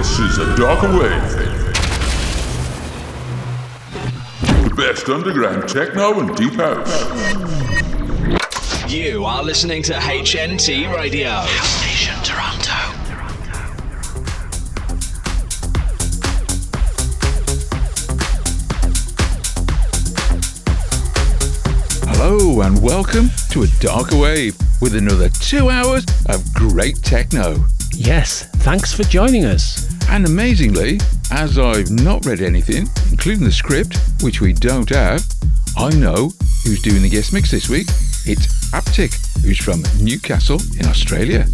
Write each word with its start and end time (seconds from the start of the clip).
This 0.00 0.18
is 0.18 0.38
a 0.38 0.56
Darker 0.56 0.88
Wave. 0.98 1.30
The 4.64 4.74
best 4.74 5.06
underground 5.10 5.68
techno 5.68 6.20
and 6.20 6.34
deep 6.38 6.54
house. 6.54 7.04
You 8.90 9.26
are 9.26 9.42
listening 9.42 9.82
to 9.82 9.92
HNT 9.92 10.96
Radio. 10.96 11.28
House 11.28 11.68
Station 11.82 12.14
Toronto. 12.24 12.72
Hello 22.08 22.62
and 22.62 22.82
welcome 22.82 23.28
to 23.50 23.64
a 23.64 23.66
Darker 23.80 24.16
Wave 24.16 24.56
with 24.80 24.96
another 24.96 25.28
two 25.28 25.68
hours 25.68 26.06
of 26.30 26.54
great 26.54 26.96
techno. 27.02 27.66
Yes, 27.92 28.44
thanks 28.62 28.94
for 28.94 29.02
joining 29.02 29.44
us. 29.44 29.89
And 30.10 30.26
amazingly, 30.26 30.98
as 31.30 31.56
I've 31.56 31.88
not 31.90 32.26
read 32.26 32.40
anything, 32.40 32.88
including 33.12 33.44
the 33.44 33.52
script, 33.52 33.96
which 34.22 34.40
we 34.40 34.52
don't 34.52 34.90
have, 34.90 35.24
I 35.76 35.90
know 35.90 36.32
who's 36.64 36.82
doing 36.82 37.02
the 37.02 37.08
guest 37.08 37.32
mix 37.32 37.52
this 37.52 37.68
week. 37.68 37.86
It's 38.26 38.70
Haptic, 38.72 39.14
who's 39.42 39.58
from 39.58 39.82
Newcastle 40.04 40.60
in 40.78 40.86
Australia. 40.86 41.46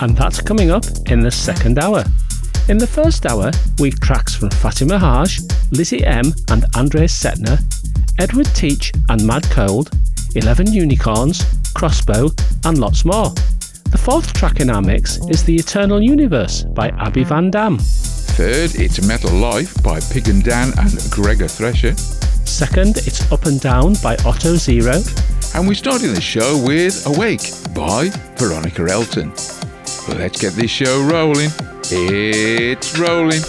And 0.00 0.14
that's 0.14 0.40
coming 0.42 0.70
up 0.70 0.84
in 1.06 1.20
the 1.20 1.30
second 1.30 1.78
hour. 1.78 2.04
In 2.68 2.76
the 2.76 2.86
first 2.86 3.24
hour, 3.24 3.50
we've 3.78 3.98
tracks 3.98 4.34
from 4.34 4.50
Fatima 4.50 4.98
Hajji, 4.98 5.50
Lizzy 5.72 6.04
M 6.04 6.34
and 6.50 6.66
Andres 6.76 7.12
Cetre, 7.12 7.58
Edward 8.18 8.54
Teach 8.54 8.92
and 9.08 9.26
Mad 9.26 9.44
Cold, 9.44 9.90
11 10.34 10.74
Unicorns, 10.74 11.42
Crossbow, 11.74 12.28
and 12.66 12.76
lots 12.76 13.06
more. 13.06 13.32
The 13.90 13.96
fourth 13.96 14.34
track 14.34 14.60
in 14.60 14.68
our 14.68 14.82
mix 14.82 15.16
is 15.30 15.44
The 15.44 15.56
Eternal 15.56 16.02
Universe 16.02 16.62
by 16.62 16.88
Abe 17.06 17.26
van 17.26 17.50
Dam. 17.50 17.78
Third, 17.78 18.74
it's 18.74 18.98
Metalife 19.00 19.82
by 19.82 19.98
Pig 20.12 20.28
and 20.28 20.44
Dan 20.44 20.72
and 20.78 20.92
Gregor 21.10 21.48
Thresher. 21.48 21.94
Second, 21.96 22.98
it's 22.98 23.32
Up 23.32 23.46
and 23.46 23.58
Down 23.58 23.94
by 24.02 24.16
Ottozero. 24.16 25.02
And 25.54 25.66
we're 25.66 25.72
starting 25.72 26.12
the 26.12 26.20
show 26.20 26.62
with 26.66 27.06
Awake 27.06 27.50
by 27.74 28.10
Veronica 28.36 28.86
Elton. 28.90 29.30
Let's 30.08 30.38
get 30.38 30.52
this 30.52 30.70
show 30.70 31.02
rolling. 31.04 31.50
It's 31.90 32.98
rolling. 32.98 33.40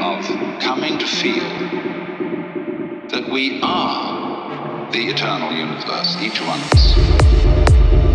Of 0.00 0.60
coming 0.60 0.98
to 0.98 1.06
feel 1.06 1.48
that 3.08 3.28
we 3.30 3.60
are 3.62 4.90
the 4.92 5.08
eternal 5.08 5.52
universe, 5.52 6.16
each 6.20 6.40
one 6.40 6.60
of 6.60 6.72
us. 6.72 8.13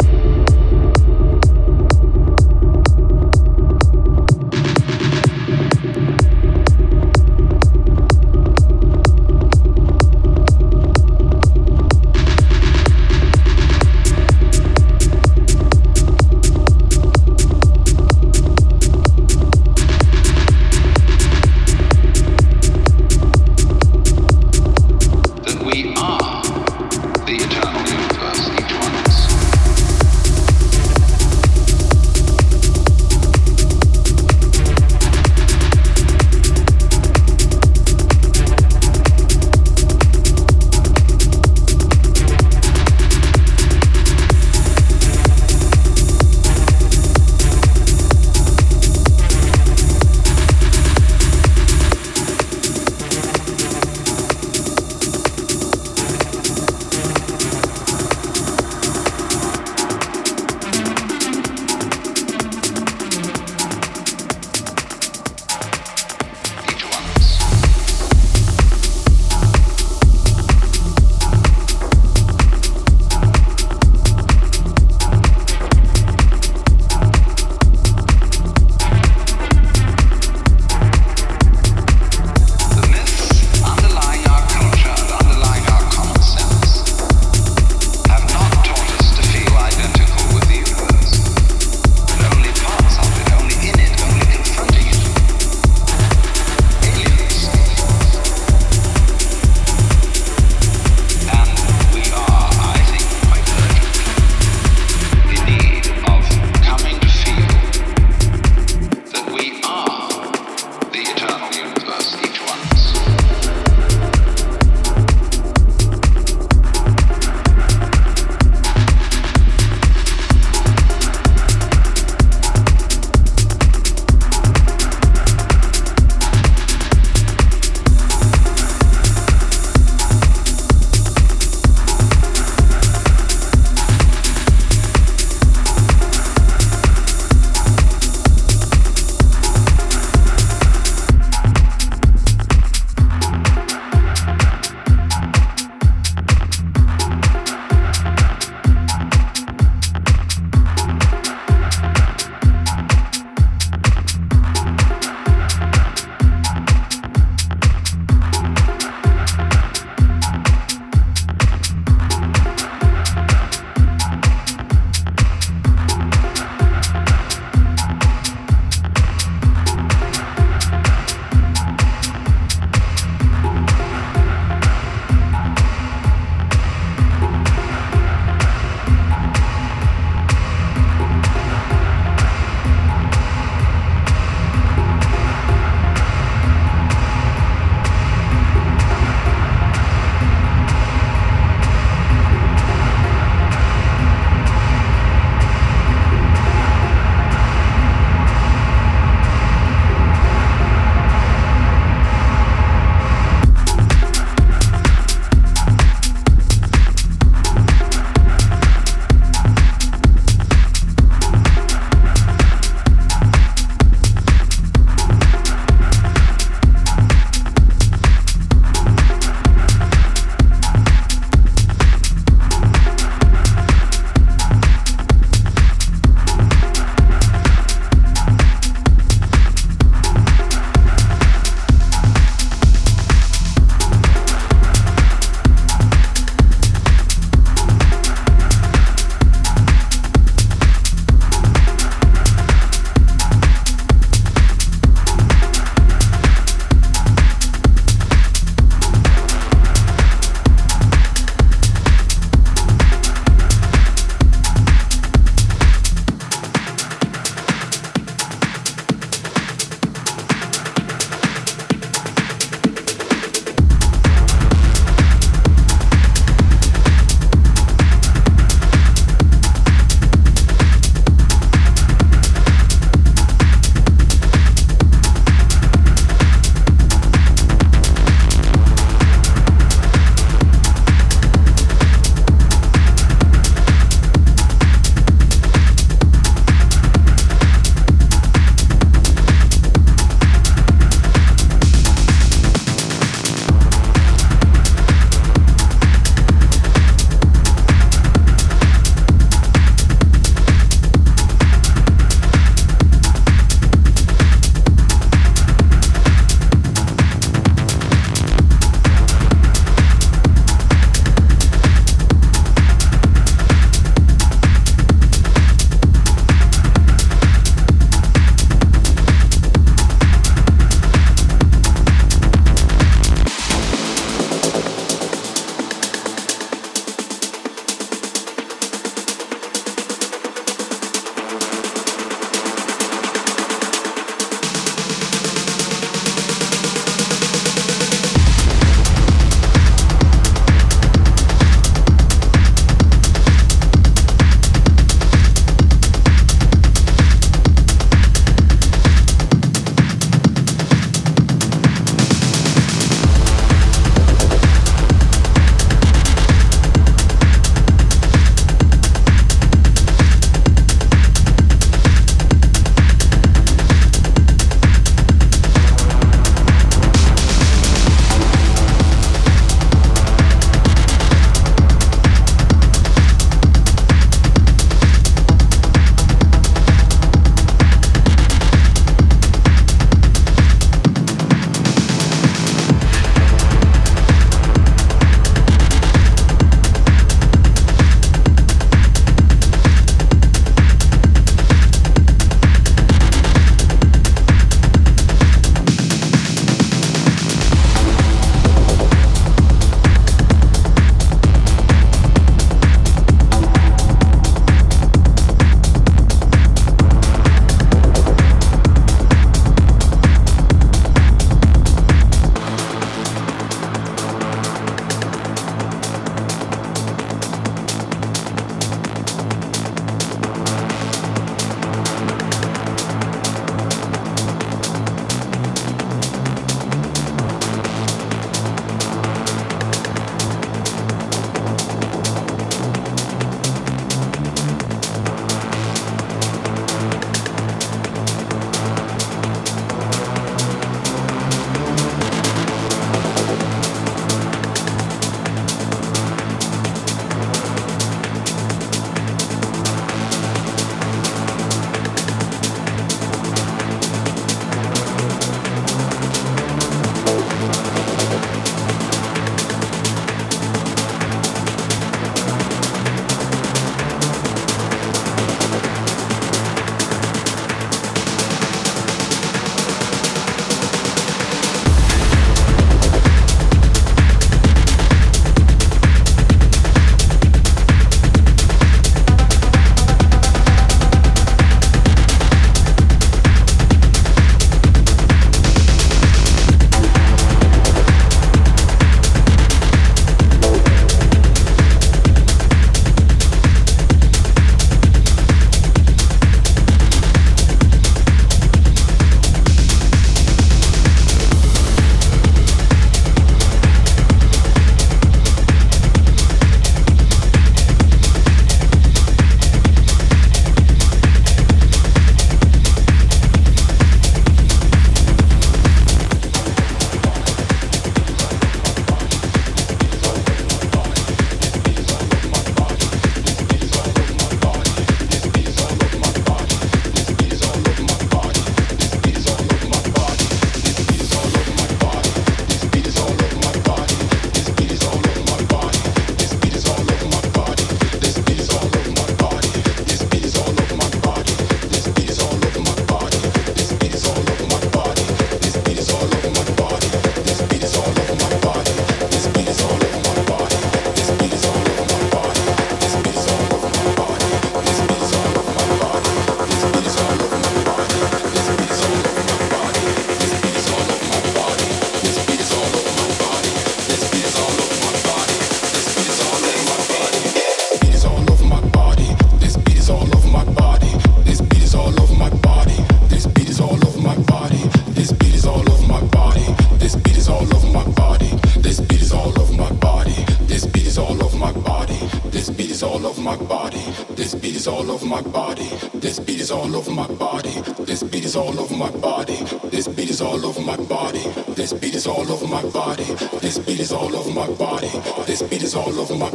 All 595.89 596.01
over 596.01 596.15
my 596.15 596.28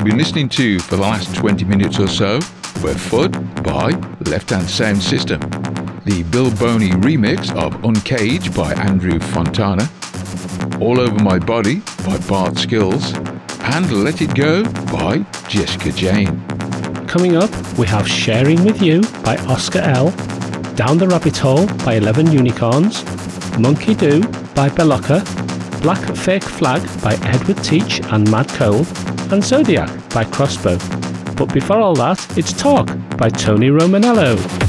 you've 0.00 0.06
been 0.06 0.16
listening 0.16 0.48
to 0.48 0.78
for 0.78 0.96
the 0.96 1.02
last 1.02 1.34
20 1.34 1.62
minutes 1.66 1.98
or 1.98 2.08
so 2.08 2.36
were 2.82 2.94
FUD 2.94 3.32
by 3.62 3.92
Lefthand 4.24 4.64
Soundsystem, 4.64 5.38
the 6.04 6.22
Bill 6.22 6.50
Boney 6.52 6.88
remix 7.02 7.54
of 7.54 7.84
Uncaged 7.84 8.56
by 8.56 8.72
Andrew 8.72 9.18
Fontana, 9.18 9.86
All 10.80 10.98
Over 10.98 11.22
My 11.22 11.38
Body 11.38 11.80
by 12.06 12.16
Bart 12.26 12.54
Skils, 12.54 13.14
and 13.74 13.92
Let 14.02 14.22
It 14.22 14.34
Go 14.34 14.62
by 14.90 15.18
Jessica 15.48 15.92
Jane. 15.92 16.46
Coming 17.06 17.36
up, 17.36 17.50
we 17.76 17.86
have 17.86 18.08
Sharing 18.08 18.64
With 18.64 18.80
You 18.80 19.02
by 19.22 19.36
Oscar 19.48 19.80
L, 19.80 20.12
Down 20.76 20.96
the 20.96 21.08
Rabbit 21.08 21.36
Hole 21.36 21.66
by 21.84 21.96
11 21.96 22.32
Unicorns, 22.32 23.04
Monkey 23.58 23.94
Do 23.94 24.22
by 24.54 24.70
Belocca, 24.70 25.20
Black 25.82 26.16
Fake 26.16 26.44
Flag 26.44 26.80
by 27.02 27.16
Edwardteach 27.16 28.10
and 28.14 28.30
Mad 28.30 28.48
Cold, 28.48 28.86
and 29.32 29.42
Zodiac 29.42 29.90
by 30.10 30.24
Crossbow. 30.24 30.78
But 31.34 31.52
before 31.52 31.78
all 31.78 31.94
that, 31.94 32.38
it's 32.38 32.52
Talk 32.52 32.86
by 33.16 33.28
Tony 33.28 33.68
Romanello. 33.68 34.59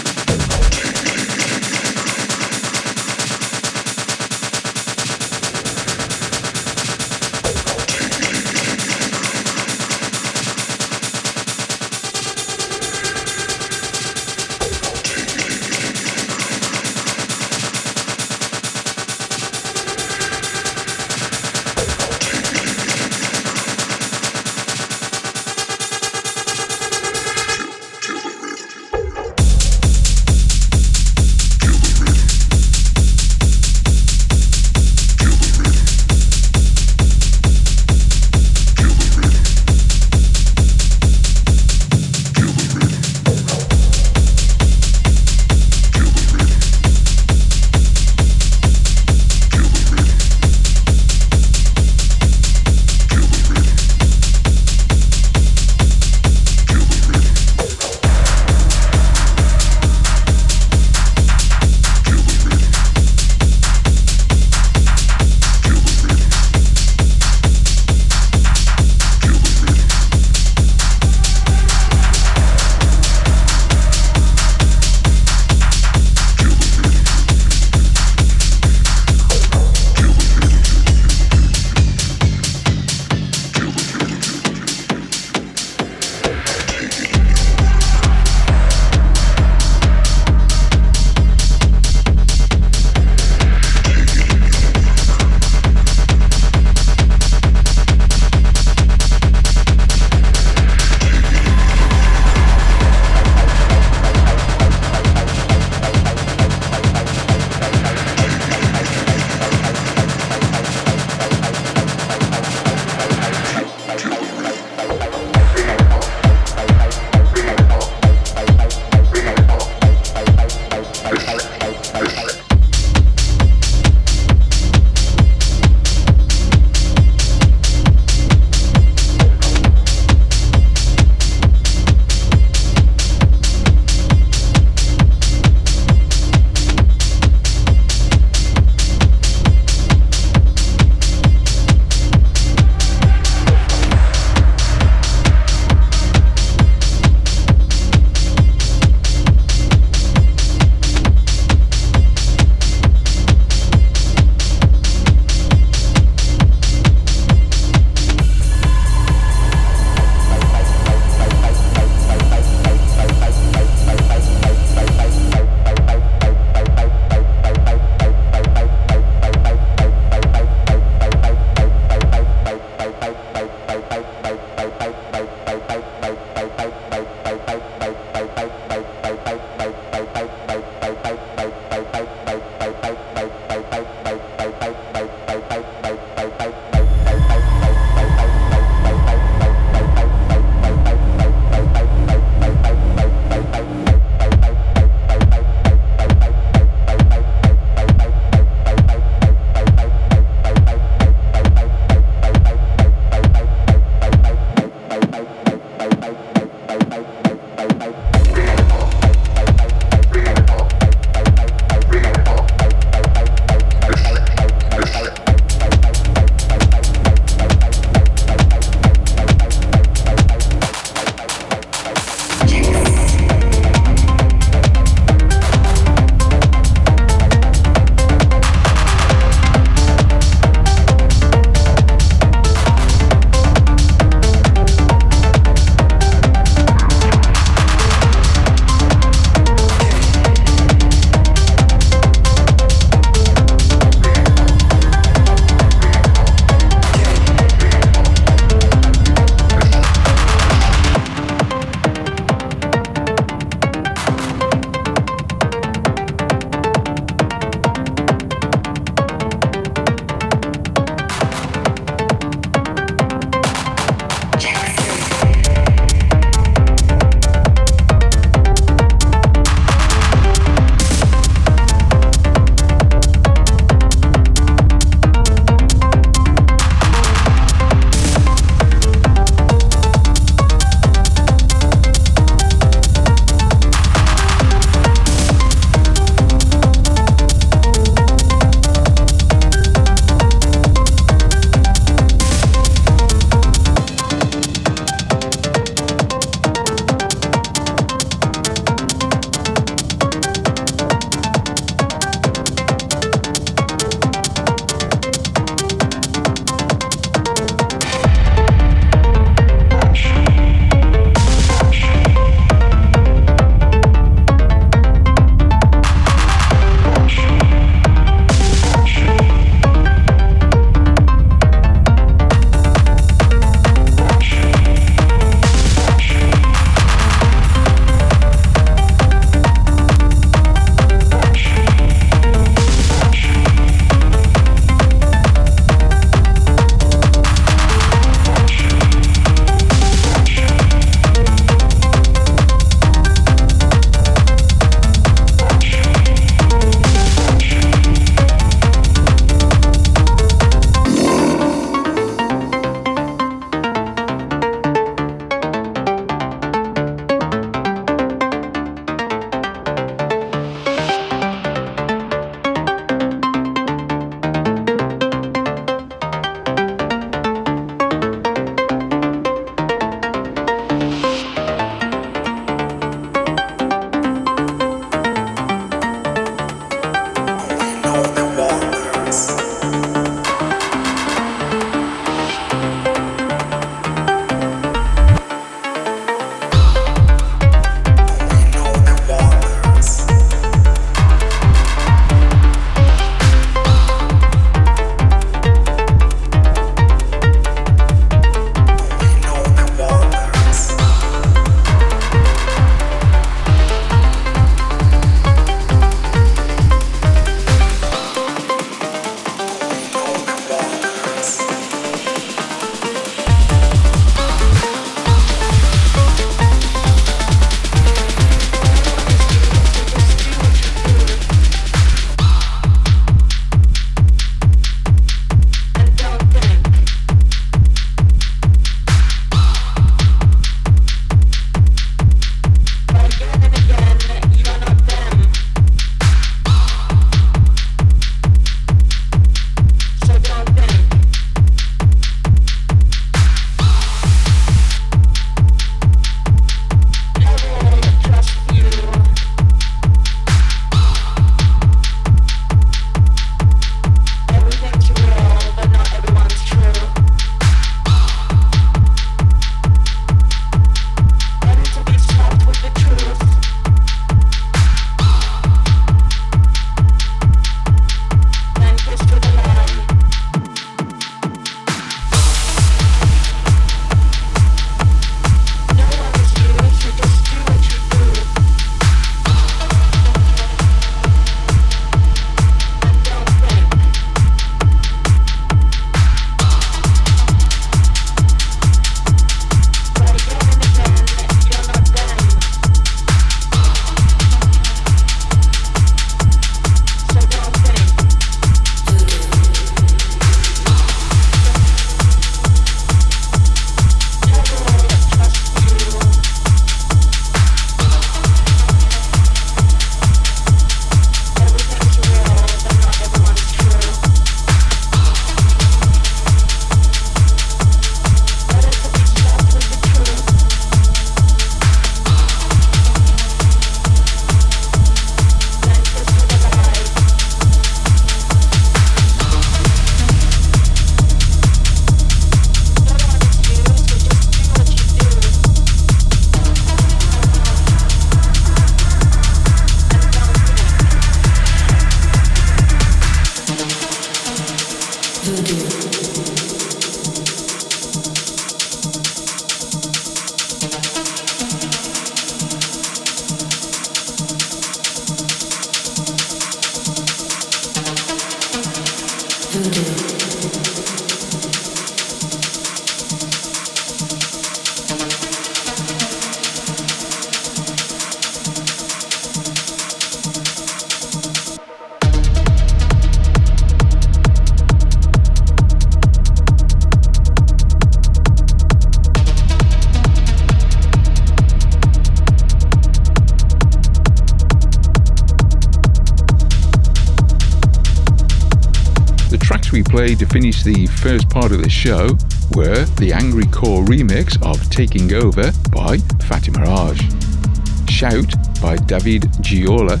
First 591.04 591.28
part 591.28 591.52
of 591.52 591.62
the 591.62 591.68
show 591.68 592.16
were 592.56 592.86
the 592.96 593.12
Angry 593.12 593.44
Core 593.44 593.84
remix 593.84 594.40
of 594.40 594.58
Taking 594.70 595.12
Over 595.12 595.52
by 595.70 595.98
Fatima 596.26 596.60
Hajji, 596.60 597.90
Shout 597.90 598.34
by 598.62 598.76
David 598.76 599.24
Giola, 599.42 600.00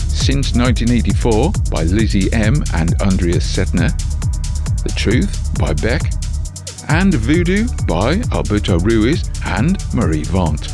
Since 0.00 0.54
1984 0.54 1.52
by 1.70 1.82
Lizzy 1.82 2.32
M 2.32 2.54
and 2.72 2.94
Andres 3.02 3.44
Cetre, 3.44 3.90
The 4.82 4.94
Truth 4.96 5.58
by 5.58 5.74
Beck, 5.74 6.10
and 6.88 7.12
Voodoo 7.12 7.68
by 7.86 8.22
Alberto 8.32 8.78
Ruiz 8.78 9.28
and 9.44 9.76
Marie 9.92 10.24
Vont. 10.24 10.68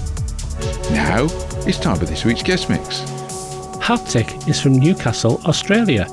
Now 0.93 1.27
it's 1.67 1.81
time 1.81 1.97
for 1.97 2.07
this 2.07 2.25
week's 2.25 2.45
guest 2.45 2.71
mix. 2.71 3.01
Haptic 3.81 4.49
is 4.49 4.61
from 4.61 4.79
Newcastle, 4.79 5.41
Australia. 5.45 6.07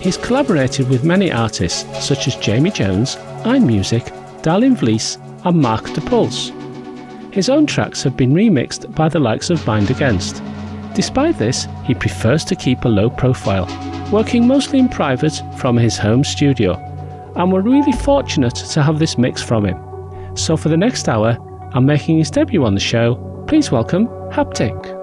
He's 0.00 0.16
collaborated 0.16 0.88
with 0.88 1.04
many 1.04 1.30
artists 1.30 1.84
such 2.02 2.26
as 2.26 2.36
Jamie 2.36 2.70
Jones, 2.70 3.16
Einmusik, 3.44 4.06
Darlyn 4.42 4.74
Vlys, 4.74 5.18
and 5.44 5.60
Marc 5.60 5.92
De 5.92 6.00
Pulse. 6.00 6.52
His 7.32 7.50
own 7.50 7.66
tracks 7.66 8.02
have 8.02 8.16
been 8.16 8.32
remixed 8.32 8.94
by 8.94 9.10
the 9.10 9.20
likes 9.20 9.50
of 9.50 9.66
Mind 9.66 9.90
Against. 9.90 10.42
Despite 10.94 11.38
this, 11.38 11.68
he 11.84 11.94
prefers 11.94 12.44
to 12.46 12.56
keep 12.56 12.84
a 12.84 12.88
low 12.88 13.10
profile, 13.10 13.66
working 14.10 14.46
mostly 14.46 14.78
in 14.78 14.88
private 14.88 15.40
from 15.58 15.76
his 15.76 15.98
home 15.98 16.24
studio, 16.24 16.74
and 17.36 17.52
we're 17.52 17.60
really 17.60 17.92
fortunate 17.92 18.54
to 18.54 18.82
have 18.82 18.98
this 18.98 19.18
mix 19.18 19.42
from 19.42 19.66
him. 19.66 19.78
So 20.34 20.56
for 20.56 20.70
the 20.70 20.76
next 20.78 21.08
hour, 21.08 21.36
and 21.74 21.86
making 21.86 22.18
his 22.18 22.30
debut 22.30 22.64
on 22.64 22.74
the 22.74 22.80
show, 22.80 23.44
please 23.46 23.70
welcome 23.70 24.06
Haptic. 24.32 24.99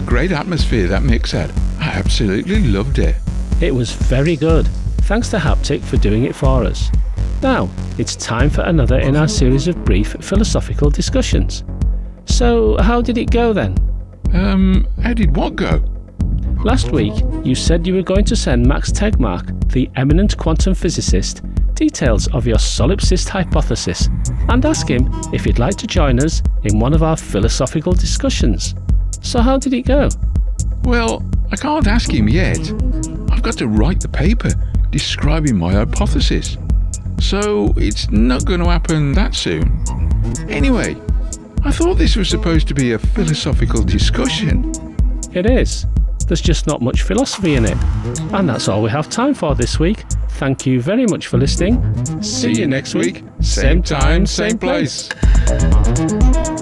A 0.00 0.06
great 0.06 0.32
atmosphere 0.32 0.86
that 0.88 1.02
mix 1.02 1.32
had. 1.32 1.50
I 1.78 1.88
absolutely 1.88 2.62
loved 2.64 2.98
it. 2.98 3.16
It 3.60 3.74
was 3.74 3.92
very 3.92 4.34
good. 4.34 4.66
Thanks 5.02 5.28
to 5.30 5.36
Haptic 5.36 5.82
for 5.82 5.98
doing 5.98 6.24
it 6.24 6.34
for 6.34 6.64
us. 6.64 6.90
Now, 7.42 7.68
it's 7.98 8.16
time 8.16 8.48
for 8.48 8.62
another 8.62 8.98
in 8.98 9.14
our 9.14 9.28
series 9.28 9.68
of 9.68 9.84
brief 9.84 10.16
philosophical 10.20 10.90
discussions. 10.90 11.64
So, 12.24 12.78
how 12.78 13.02
did 13.02 13.18
it 13.18 13.30
go 13.30 13.52
then? 13.52 13.76
Um, 14.32 14.88
how 15.02 15.12
did 15.12 15.36
what 15.36 15.56
go? 15.56 15.84
Last 16.64 16.92
week, 16.92 17.14
you 17.44 17.54
said 17.54 17.86
you 17.86 17.94
were 17.94 18.02
going 18.02 18.24
to 18.26 18.36
send 18.36 18.66
Max 18.66 18.90
Tegmark, 18.90 19.70
the 19.72 19.90
eminent 19.96 20.36
quantum 20.38 20.74
physicist, 20.74 21.42
details 21.74 22.26
of 22.28 22.46
your 22.46 22.58
solipsist 22.58 23.28
hypothesis 23.28 24.08
and 24.48 24.64
ask 24.66 24.88
him 24.88 25.10
if 25.32 25.44
he'd 25.44 25.58
like 25.58 25.76
to 25.76 25.86
join 25.86 26.20
us 26.20 26.42
in 26.64 26.78
one 26.78 26.92
of 26.92 27.02
our 27.02 27.16
philosophical 27.16 27.92
discussions. 27.92 28.74
So, 29.20 29.40
how 29.40 29.58
did 29.58 29.72
it 29.74 29.82
go? 29.82 30.08
Well, 30.82 31.24
I 31.52 31.56
can't 31.56 31.86
ask 31.86 32.10
him 32.10 32.28
yet. 32.28 32.58
I've 33.30 33.42
got 33.42 33.58
to 33.58 33.68
write 33.68 34.00
the 34.00 34.08
paper 34.08 34.50
describing 34.90 35.56
my 35.56 35.72
hypothesis. 35.72 36.56
So 37.20 37.74
it's 37.76 38.10
not 38.10 38.44
going 38.44 38.60
to 38.60 38.68
happen 38.68 39.12
that 39.12 39.34
soon. 39.34 39.84
Anyway, 40.48 40.96
I 41.64 41.70
thought 41.70 41.98
this 41.98 42.16
was 42.16 42.28
supposed 42.28 42.66
to 42.68 42.74
be 42.74 42.92
a 42.92 42.98
philosophical 42.98 43.82
discussion. 43.82 44.72
It 45.32 45.46
is. 45.46 45.86
There's 46.26 46.40
just 46.40 46.66
not 46.66 46.80
much 46.80 47.02
philosophy 47.02 47.54
in 47.54 47.66
it. 47.66 47.76
And 48.32 48.48
that's 48.48 48.68
all 48.68 48.82
we 48.82 48.90
have 48.90 49.10
time 49.10 49.34
for 49.34 49.54
this 49.54 49.78
week. 49.78 50.04
Thank 50.30 50.64
you 50.64 50.80
very 50.80 51.06
much 51.06 51.26
for 51.26 51.36
listening. 51.36 52.22
See 52.22 52.52
you 52.52 52.66
next 52.66 52.94
week. 52.94 53.24
Same 53.40 53.82
time, 53.82 54.24
same 54.26 54.58
place. 54.58 55.08
the 55.08 56.59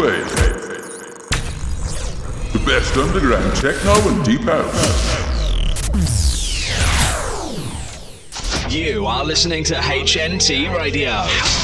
way. 0.00 0.22
The 2.52 2.62
best 2.64 2.96
underground 2.96 3.56
techno 3.56 3.92
and 4.08 4.24
deep 4.24 4.42
house. 4.42 5.22
You 8.72 9.06
are 9.06 9.24
listening 9.24 9.64
to 9.64 9.74
HNT 9.74 10.74
Radio. 10.74 11.61